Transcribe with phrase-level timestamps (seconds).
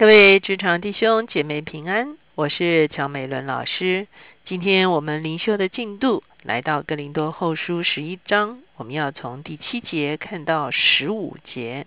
[0.00, 4.06] 各位职场弟兄姐妹平安，我是乔美伦老师。
[4.46, 11.86] 今天我们灵修的进度来到哥林多后书十一章，我们要从第七节看到十五节。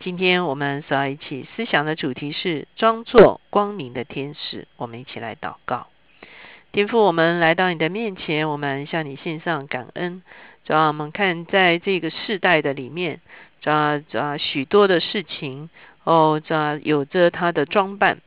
[0.00, 4.66] 今天我们所要一起思想的主题是装作光明的天使。
[4.76, 5.86] 我们一起来祷告，
[6.72, 10.20] 天父，我们来到你的面前，我们向你献上感恩。
[10.64, 13.20] 主要我们看在这个世代的里面，
[13.60, 15.68] 主要主要许多的事情。
[16.04, 18.18] 哦，这有着他的装扮，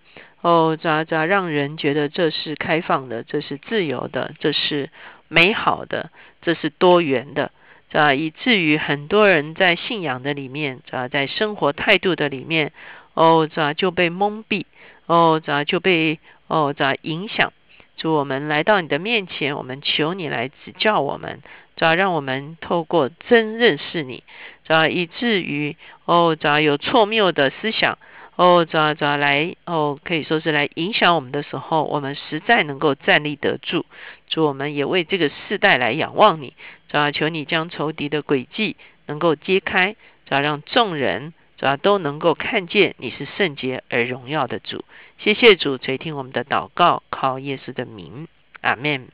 [0.42, 4.90] 哦，这这让人觉得这是开放的，这是自由的，这是
[5.30, 6.10] 美好的，
[6.42, 7.54] 这是多元的，
[7.90, 12.74] 这以至于很多人在信仰的里面，这在生活态度的里面，
[13.14, 14.66] 哦，这就被蒙蔽，
[15.06, 17.54] 哦，这就被哦这影响。
[17.96, 21.40] 主，我们来到你的面前，我们求你来指教我们。
[21.78, 24.26] 主要让我们透过真认识你，
[24.70, 27.98] 主要以至于哦，主要有错谬的思想
[28.36, 33.88] 哦，主要主要来哦，可以说是来影响我们的时候，我们实在能够站立得住。
[34.28, 36.54] 主，我们也为这个世代来仰望你，
[36.88, 38.76] 主要求你将仇敌的诡计
[39.08, 39.96] 能够揭开，
[40.28, 44.86] 主要让众人主要都能够看见你是圣洁而荣耀的主。
[45.18, 48.28] 谢谢主垂听我们的祷告，靠耶稣的名，
[48.62, 49.08] 阿门。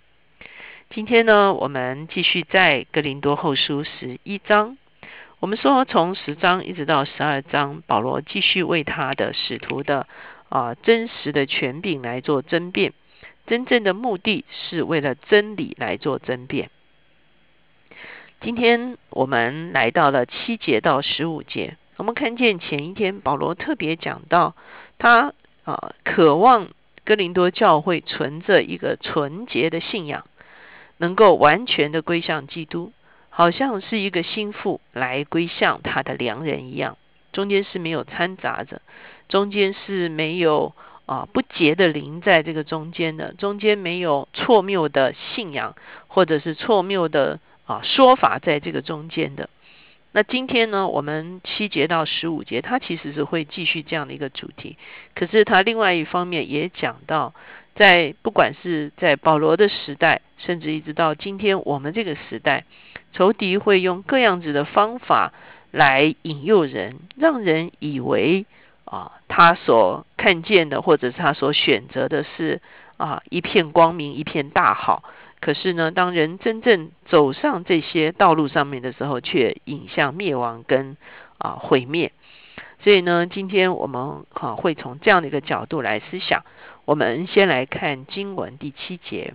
[0.89, 4.77] 今天呢，我们继续在格林多后书十一章。
[5.39, 10.07] 我们说，从十章一直到十二章，保罗继续为他的使徒的
[10.49, 12.93] 啊真实的权柄来做争辩。
[13.45, 16.71] 真正的目的是为了真理来做争辩。
[18.41, 24.55] 今天我们来到了七节到十五节，我们看见前一天保罗特别讲到，
[24.97, 25.33] 他
[25.63, 26.69] 啊渴望
[27.03, 30.25] 哥林多教会存着一个纯洁的信仰。
[30.97, 32.93] 能够完全的归向基督，
[33.37, 36.97] 好像是一个心腹来归向他的良人一样，
[37.33, 38.81] 中间是没有掺杂着，
[39.27, 40.73] 中间是没有
[41.05, 45.75] 啊不洁的灵在这个中间的，中间没有错谬的信仰
[46.07, 49.49] 或者是错谬的啊说法在这个中间的。
[50.13, 54.77] 那今天呢，我们七节到十五节，它其实是会继续这样的一个主题，
[55.13, 57.33] 可是它另外一方面也讲到。
[57.75, 62.63] 在不管是在保罗的时代，甚至一直到今天我们这个时代，
[63.15, 65.31] 仇敌会用各样子的方法
[65.71, 68.45] 来引诱人，让人以为
[68.83, 72.61] 啊，他所看见的或者是他所选择的是
[72.97, 75.01] 啊一片光明，一片大好。
[75.39, 80.97] 可是呢，当人真正走上这些道路上面的时候，却引向灭亡跟
[81.37, 82.11] 啊毁灭。
[82.81, 86.43] 所以呢，今天我们啊会从这样的一个角度来思想。
[86.83, 89.33] 我们先来看经文第七节：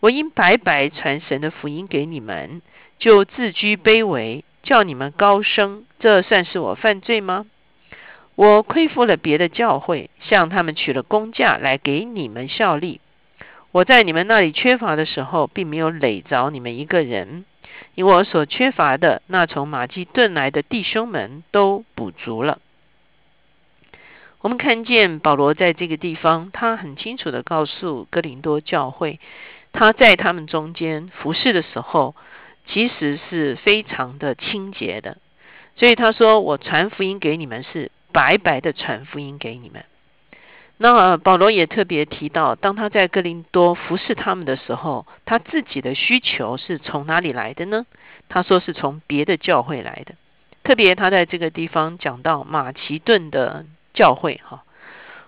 [0.00, 2.62] 我因白白传神的福音给你们，
[3.04, 7.44] 就自居卑微，叫你们高升，这算是我犯罪吗？
[8.34, 13.02] 我亏负了别的教会，向他们取了工价来给你们效力。
[13.72, 17.44] 我在你们那里缺乏的时候，并没有累着你们一个人，
[17.94, 22.58] 因我所缺乏的，那从马其顿来的弟兄们都补足了。
[24.40, 29.20] 我们看见保罗在这个地方，他很清楚的告诉哥林多教会，
[29.74, 32.16] 他在他们中间服侍的时候，
[32.66, 35.18] 其实是非常的清洁的。
[35.76, 39.84] 所以他说：“我传福音给你们，是白白的传福音给你们。”
[40.78, 47.86] 那保罗也特别提到，当他在哥林多服侍他们的时候，他自己的需求是从哪里来的呢？
[48.28, 50.14] 他说是从别的教会来的。
[50.62, 53.66] 特别他在这个地方讲到马其顿的。
[53.96, 54.64] 教会哈，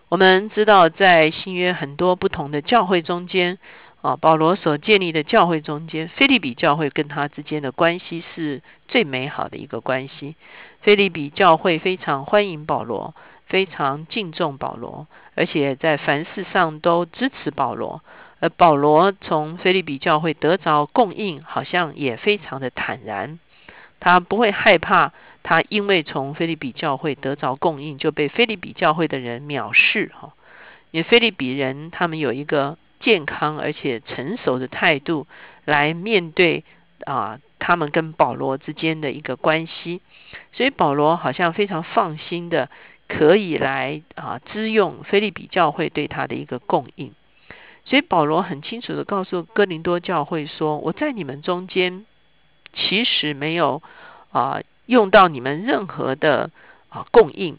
[0.09, 3.61] 我们知道在新约很多不同的教会中间
[4.07, 10.37] 啊，保罗所建立的教会中间，菲利比教会跟他之间的关系是最美好的一个关系。
[10.83, 13.17] 菲利比教会非常欢迎保罗，
[13.47, 18.01] 非常敬重保罗，而且在凡事上都支持保罗。
[18.39, 23.41] 而保罗从菲利比教会得着供应，好像也非常的坦然，
[23.99, 25.13] 他不会害怕。
[25.43, 30.33] 他因为从菲利比教会得着供应，就被菲利比教会的人藐视哈。
[30.93, 35.27] 因为菲利比人他们有一个健康而且成熟的态度
[35.65, 36.65] 来面对
[37.05, 40.01] 啊，他们跟保罗之间的一个关系，
[40.53, 42.71] 所以保罗好像非常放心的
[43.09, 47.13] 可以来啊支用菲利比教会对他的一个供应。
[47.85, 52.05] 所以保罗很清楚的告诉哥林多教会说：“我在你们中间
[52.73, 53.83] 其实没有
[54.31, 56.53] 啊。”用到你们任何的
[56.91, 57.59] 啊供应，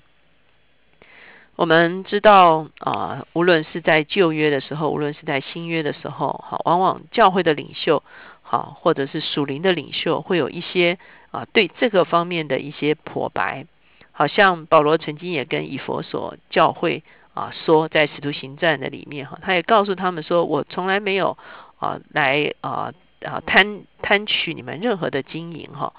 [1.57, 8.03] 我们知道啊，无论是在旧约的时候，无论是在新约的时候，好，往往教会的领袖，
[8.43, 10.99] 好，或者是属灵的领袖，会有一些
[11.31, 13.65] 啊对这个方面的一些破白，
[14.11, 21.39] 好像保罗曾经也跟以佛所教会啊说，在使徒行传的里面哈，他也告诉他们说，我从来没有
[21.79, 22.93] 啊来啊
[23.25, 25.91] 啊贪贪取你们任何的金银哈。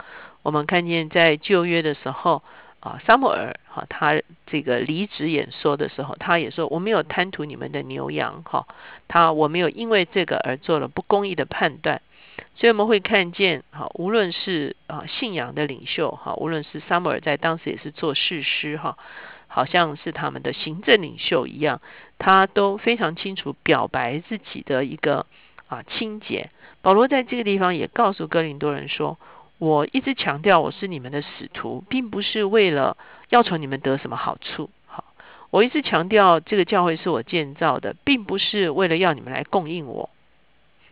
[0.44, 2.44] 我们看见在旧约的时候
[2.78, 8.66] 啊，撒母耳哈，他这个离职演说的时候，他也说我没有贪图你们的牛羊哈，
[9.06, 12.02] 他我没有因为这个而做了不公义的判断。
[12.54, 18.96] 所以我们会看见，哈，无论是啊信仰的领袖，哈，无论是撒母耳在当时也是做事师，哈，
[19.46, 21.80] 好像是他们的行政领袖一样，
[22.18, 25.26] 他都非常清楚表白自己的一个
[25.68, 26.50] 啊清洁。
[26.80, 29.18] 保罗在这个地方也告诉哥林多人说，
[29.58, 32.96] 我一直强调我是你们的使徒，并不是为了
[33.28, 35.04] 要从你们得什么好处，好，
[35.50, 40.10] 我一直强调这个教会是我建造的，并不是为了要你们来供应我。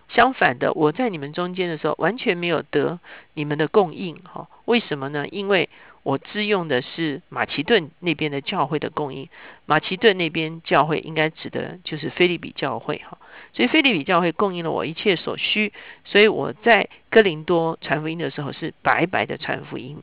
[0.09, 2.99] 相反的，我在你们中间的时候，完全没有得
[3.35, 4.49] 你们的供应，哈？
[4.65, 5.27] 为什么呢？
[5.29, 5.69] 因为
[6.07, 9.29] 我自用的是马其顿那边的教会的供应，
[9.65, 13.19] 马其顿那边教会应该指的就是菲利比教会，哈。
[13.53, 15.73] 所以菲利比教会供应了我一切所需，
[16.05, 20.01] 所以我在哥林多传福音的时候是白白的传福音，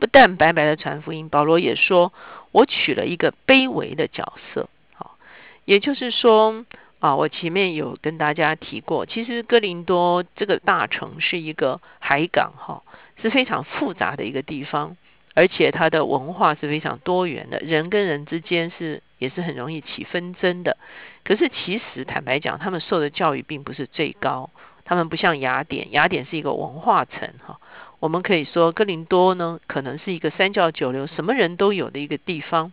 [0.00, 2.12] 不但白白的传福音，保罗也说
[2.50, 5.16] 我取了一个卑微的角色，好，
[5.64, 6.66] 也就是说。
[7.06, 12.82] 啊，我前面有跟大家提过，其实哥林多这个大城是一个海港，哈，
[13.22, 14.96] 是非常复杂的一个地方，
[15.32, 20.76] 而且它的文化是非常多元的，人跟人之间是也是很容易起纷争的。
[21.22, 24.50] 可是其实坦白讲，他们受的教育并不是最高，
[24.84, 27.60] 他们不像雅典，雅典是一个文化城，哈。
[28.00, 32.72] 我们可以说哥林多呢，可能是一个三教九流、什么人都有的一个地方。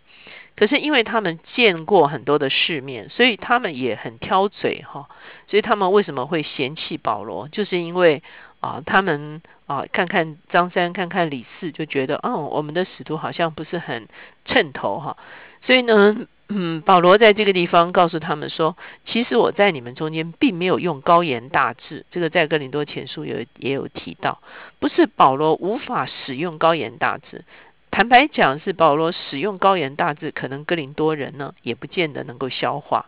[0.55, 5.07] 可是因为他们见过很多的世面，所以他们也很挑嘴哈。
[5.47, 7.47] 所以他们为什么会嫌弃保罗？
[7.49, 8.21] 就是因为
[8.59, 14.07] 啊，他们啊，看看张三，看看李四，就觉得哦，我们的使徒好像不是很
[14.45, 15.17] 称头哈。
[15.63, 22.05] 所以呢，嗯，保罗在这个地方告诉他们说，其实我在你们中间并没有用高言大志。
[22.11, 24.41] 这个在哥林多前书有也有提到，
[24.79, 27.43] 不是保罗无法使用高言大志。
[27.93, 33.05] 坦白讲，是保罗使用高言大志，可能哥林多人呢也不见得能够消化。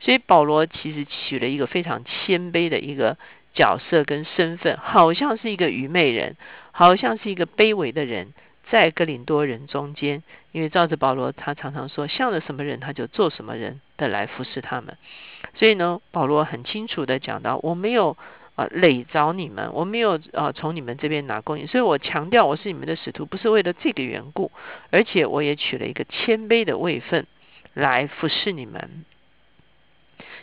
[0.00, 3.18] 所以保罗其实取了一个非常谦卑的一个
[3.52, 6.38] 角色跟身份，好像是一个愚昧人，
[6.72, 8.32] 好像是一个卑微的人，
[8.70, 10.22] 在哥林多人中间。
[10.52, 14.96] 因为照着保罗，他常常说，向着什么人他就做什么人的来服侍他们。
[15.52, 18.16] 所以呢，保罗很清楚的讲到，我没有。
[18.56, 24.52] 啊，累着你们，我没有啊，从你们这边拿供应，所以我强调我是你们的使徒，不是为了这个缘故，
[24.90, 27.26] 而且我也取了一个谦卑的位分
[27.72, 29.04] 来服侍你们。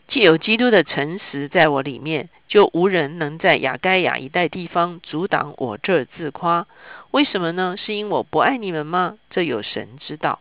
[0.10, 6.68] 既有基督的诚实在我里面，就无人能在亚该亚一带地方阻挡我这自夸。
[7.12, 7.76] 为什么呢？
[7.78, 9.18] 是因我不爱你们吗？
[9.30, 10.40] 这有神知道。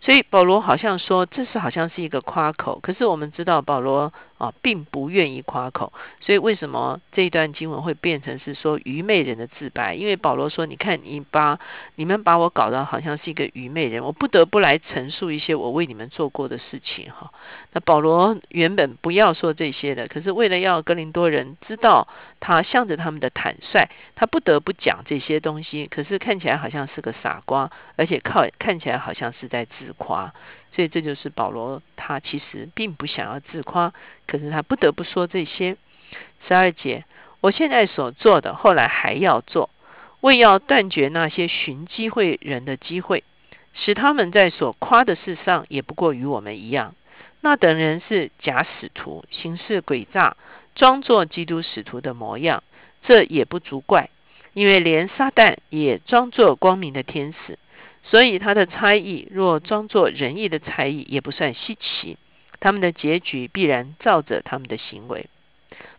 [0.00, 4.14] 所以保罗好像说，这是好像是一个夸口，可是我们知道保罗。
[4.38, 9.94] 啊，并不愿意夸口，所以为什么这一段经文会变成是说愚昧人的自白？
[9.94, 11.58] 因为保罗说：“你看，你把
[11.94, 17.32] 你们把我搞得好像是一个愚昧人，我不得不来陈述一些我为你们做过的事情。”哈，
[17.72, 22.06] 那保罗原本不要说这些的，可是为了要格林多人知道
[22.38, 25.86] 他向着他们的坦率，他不得不讲这些东西。
[25.86, 30.34] 可是看起来好像是个傻瓜，而且靠看起来好像是在自夸。
[30.76, 33.94] 所以这就是保罗，他其实并不想要自夸，
[34.26, 35.78] 可是他不得不说这些。
[36.46, 37.06] 十二节，
[37.40, 39.70] 我现在所做的，后来还要做，
[40.20, 43.24] 为要断绝那些寻机会人的机会，
[43.72, 46.94] 使他们在所夸的事上也不过与我们一样。
[47.40, 50.36] 那等人是假使徒，行事诡诈，
[50.74, 52.62] 装作基督使徒的模样，
[53.02, 54.10] 这也不足怪，
[54.52, 57.58] 因为连撒旦也装作光明的天使。
[58.08, 62.16] 所以他的猜疑若装作仁义的猜疑，也不算稀奇。
[62.60, 65.26] 他们的结局必然照着他们的行为。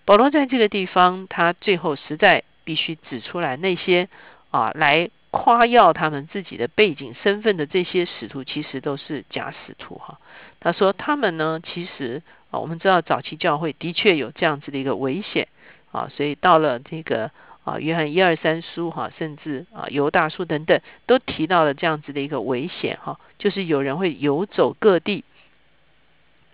[0.06, 4.08] 保罗在这个地方，他最后实在必须指出来，那些
[4.52, 10.18] 啊来夸耀他们自己的背景身份的这些使徒，其实都是假使徒哈。
[10.62, 15.50] 他说他们呢，其实啊，我们知道早期教会的确有这样子的一个危险
[15.92, 17.30] 啊，所以到了这个。
[17.68, 25.26] 啊，约翰一二三书哈，甚至啊犹大书等等，都提到了这样子的一个危险哈，就是有人会游走各地，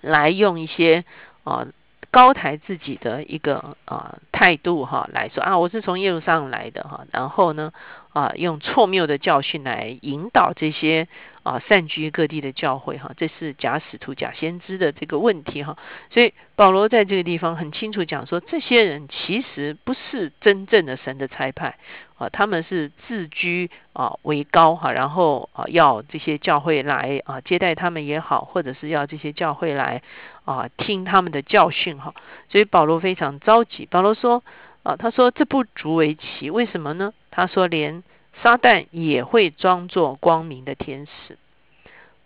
[0.01, 1.05] 来用一些
[1.43, 1.67] 啊
[2.09, 7.71] 高抬自己的一个啊态度哈来说啊，我是从耶路撒来的哈，然后呢
[8.13, 11.07] 啊，用错谬的教训来引导这些
[11.41, 15.75] 啊散居各地的教会哈，这是假使徒、假先知的这个问题哈。
[16.11, 21.75] 所以保罗在这个地方很清楚讲说，这些人其实不是真正的神的差派
[22.15, 30.03] 啊，他们是自居啊为高哈，然后啊要这些教会来啊接待他们也好，或者是要这些教会来
[30.45, 32.13] 啊听他们的教训哈。
[32.49, 34.43] 所以保罗非常着急，保罗说。
[34.83, 37.13] 啊，他说这不足为奇，为什么呢？
[37.31, 38.03] 他说连
[38.41, 41.37] 撒旦也会装作光明的天使。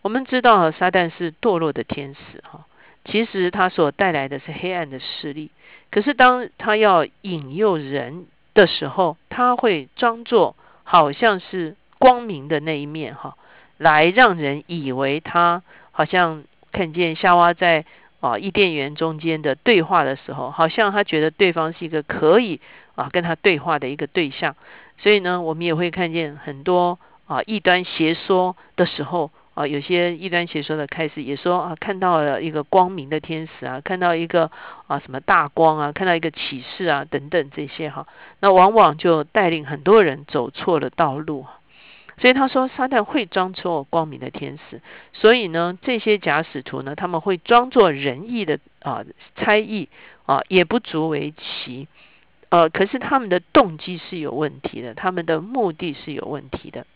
[0.02, 2.66] 我们知道撒旦是堕落的天使哈，
[3.06, 5.52] 其实他所带来的是黑暗的势力。
[5.92, 13.38] 可是当他要引诱人的时候，他会装作好像是光明的那一面哈，
[13.78, 15.62] 来让人以为他
[15.92, 17.86] 好像看见夏娃在。
[18.20, 22.60] 啊，伊甸园中间的对话的时候，好像他觉得对方是一个可以
[22.96, 24.56] 啊跟他对话的一个对象，
[24.98, 26.98] 所以呢，我们也会看见很多
[27.28, 34.50] 啊异端邪说的时候啊，有些异端邪说的开始也说啊，看到了一个光明的天使啊，看到一个
[34.88, 38.08] 啊什么大光啊，看到一个启示啊等等这些哈，
[38.40, 41.46] 那往往就带领很多人走错了道路。
[42.20, 44.82] 所以他说，撒旦会装作光明的天使，
[45.14, 49.06] 所以呢，这些假使徒呢，他们会装作仁义的啊
[49.36, 49.88] 猜疑
[50.26, 51.88] 啊，也不足为奇，
[52.50, 56.88] 呃，可是他们的动机是有问题的，他们的目的是有问题的，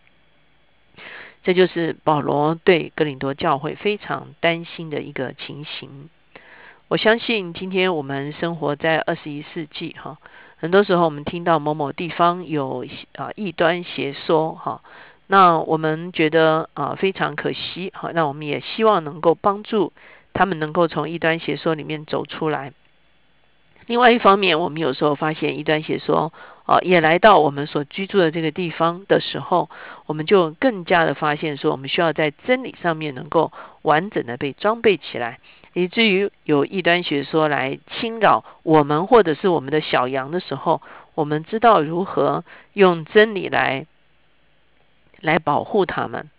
[1.44, 6.10] 这就是保罗对格林多教会非常担心的一个情形。
[6.88, 10.18] 我相信今天我们生活在二十一世纪哈，
[10.58, 14.82] 很多时候我们听到某某地方有啊异端邪说哈。
[15.32, 19.94] 那我们觉得啊非常可惜，好，那我们也希望能够帮助
[20.34, 22.74] 他们能够从异端邪说里面走出来。
[23.86, 26.34] 另外一方面，我们有时候发现异端邪说
[26.66, 29.70] 啊也来到我们所居住的这个地方的时候，
[30.06, 35.40] 我们就更加的发现说，我们需要在真理上面能够完整的被装备起来，
[35.72, 40.82] 以至于有异端邪说来侵扰我们或者是我们的小羊的时候，
[41.16, 43.86] 我们知道如何用真理来。
[45.22, 46.30] 来保护他们。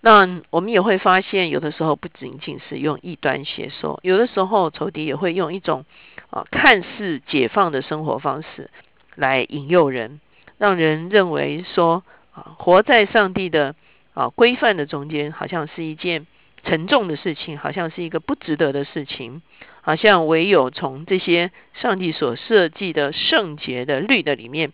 [0.00, 5.84] 那我们也会发现，有的时候不仅仅是用异端邪说，有的时候仇敌也会用一种
[6.30, 8.70] 啊看似解放的生活方式
[9.16, 10.20] 来引诱人，
[10.56, 13.74] 让人认为说啊活在上帝的
[14.14, 16.28] 啊规范的中间，好像是一件
[16.62, 19.42] 沉重的事情，好像是一个不值得的事情，
[19.80, 24.72] 好像唯有从这些上帝所设计的圣洁的律的里面。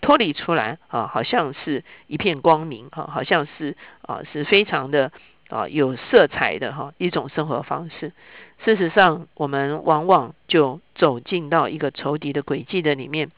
[0.00, 5.12] 脱离出来啊，好像是一片光明哈，好像是啊，是非常的
[5.48, 8.12] 啊有色彩的哈一种生活方式。
[8.64, 13.30] 事实上，我们往往就走进到一个仇敌的轨迹的里面。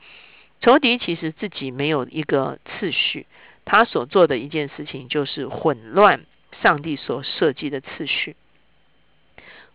[0.61, 3.27] 仇敌其实自己没有一个次序，
[3.65, 6.25] 他所做的一件事情就是混乱
[6.61, 8.37] 上帝所设计的次序。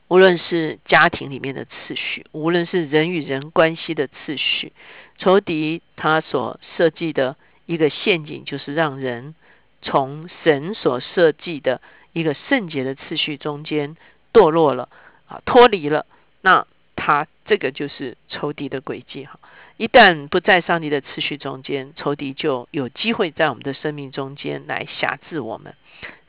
[0.10, 4.72] 无论是家庭里面的次序，无论是人与人关系的次序，
[5.18, 7.36] 仇敌他所设计的
[7.66, 9.36] 一个陷阱，就是让人
[9.82, 11.82] 从神所设计的
[12.14, 13.98] 一个圣洁的次序中间
[14.32, 14.88] 堕落了
[15.28, 16.06] 啊，脱离了。
[16.42, 16.66] 那
[16.98, 19.39] 他这个就是仇敌的轨迹哈。
[19.77, 25.75] 一旦不在上帝的次序中间，仇敌就有机会在我们的生命中间来辖制我们。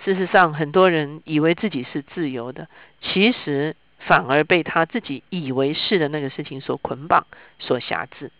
[0.04, 2.68] 事实上，很多人以为自己是自由的，
[3.00, 7.26] 其实反而被他自己以为是的那个事情所捆绑、
[7.58, 8.30] 所辖制。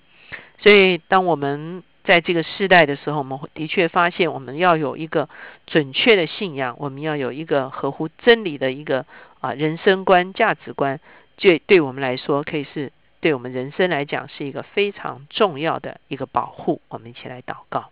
[0.59, 5.29] 所以，当我们在这个时代的时候，我们的确发现，我们要有一个
[5.67, 9.07] 准确的信仰，我们要有一个合乎真理的一个
[9.41, 11.01] 啊人生观、价值观，
[11.39, 16.83] 这对我们来说，可以是对我们人生来讲是一个非常重要的一个保护。
[16.89, 17.91] 我们一起来祷告。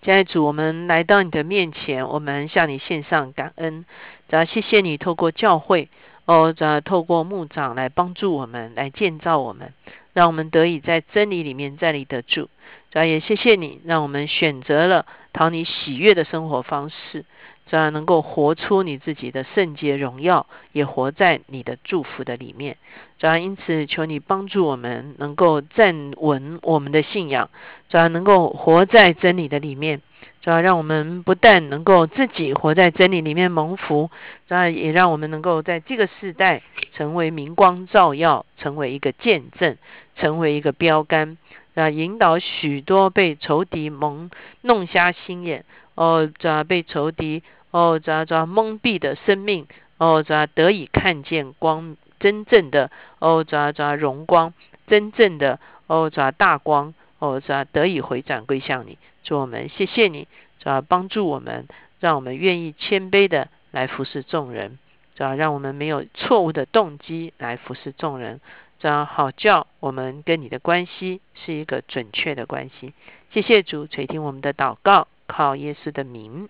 [0.00, 3.84] 亲爱的主，我们来到你的面前，我们向你献上感恩。
[4.28, 5.88] 主要谢谢你透过教会，
[6.24, 9.72] 哦，主要透过牧长来帮助我们，来建造我们，
[10.12, 12.48] 让我们得以在真理里面站立得住。
[12.90, 17.24] 主要也谢谢你，让我们选择了讨你喜悦的生活方式。
[17.72, 22.76] 主要能够活出你自己的圣洁荣耀，也活在你的祝福的里面。
[23.18, 27.48] 主要因此，求你帮助我们能够站稳我们的信仰，
[27.88, 30.02] 主要能够活在真理的里面。
[30.42, 34.10] 主要让我们不但能够自己活在真理里面蒙福，
[34.46, 36.60] 这样也让我们能够在这个时代
[36.92, 39.78] 成为明光照耀，成为一个见证，
[40.16, 41.38] 成为一个标杆，
[41.74, 45.64] 啊，引导许多被仇敌蒙弄瞎心眼。
[45.94, 49.66] 哦，主要被仇敌哦，这这蒙蔽的生命
[49.98, 54.54] 哦，这得以看见光，真正的哦，这这荣光，
[54.86, 58.98] 真正的哦，这大光哦，主要得以回转归向你。
[59.24, 60.28] 主我们谢谢你，
[60.60, 61.66] 主要帮助我们，
[61.98, 64.78] 让我们愿意谦卑的来服侍众人，
[65.14, 68.40] 主要让我们没有错误的动机来服侍众人，
[68.80, 72.92] 这样好叫我们跟你的关系是一个准确的关系。
[73.30, 76.48] 谢谢主垂听我们的祷告，靠耶稣的名，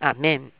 [0.00, 0.50] 阿门。